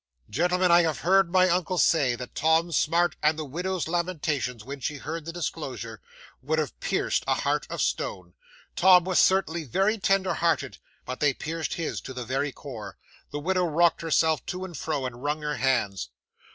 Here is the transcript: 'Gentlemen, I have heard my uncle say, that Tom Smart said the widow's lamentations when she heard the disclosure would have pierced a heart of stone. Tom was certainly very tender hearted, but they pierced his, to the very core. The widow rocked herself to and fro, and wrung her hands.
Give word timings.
'Gentlemen, 0.31 0.71
I 0.71 0.81
have 0.81 1.01
heard 1.01 1.31
my 1.31 1.47
uncle 1.47 1.77
say, 1.77 2.15
that 2.15 2.33
Tom 2.33 2.71
Smart 2.71 3.15
said 3.23 3.37
the 3.37 3.45
widow's 3.45 3.87
lamentations 3.87 4.63
when 4.63 4.79
she 4.79 4.95
heard 4.95 5.25
the 5.25 5.31
disclosure 5.31 6.01
would 6.41 6.57
have 6.57 6.79
pierced 6.79 7.23
a 7.27 7.35
heart 7.35 7.67
of 7.69 7.83
stone. 7.83 8.33
Tom 8.75 9.03
was 9.03 9.19
certainly 9.19 9.63
very 9.63 9.99
tender 9.99 10.33
hearted, 10.33 10.79
but 11.05 11.19
they 11.19 11.35
pierced 11.35 11.75
his, 11.75 12.01
to 12.01 12.15
the 12.15 12.25
very 12.25 12.51
core. 12.51 12.97
The 13.29 13.37
widow 13.37 13.65
rocked 13.65 14.01
herself 14.01 14.43
to 14.47 14.65
and 14.65 14.75
fro, 14.75 15.05
and 15.05 15.21
wrung 15.23 15.43
her 15.43 15.57
hands. 15.57 16.09